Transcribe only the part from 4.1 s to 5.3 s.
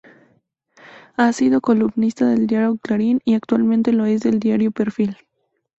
del diario Perfil.